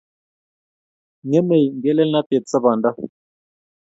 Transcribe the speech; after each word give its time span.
Ng'emei 1.27 1.65
ngelelnatet 1.77 2.43
sabondo. 2.51 2.89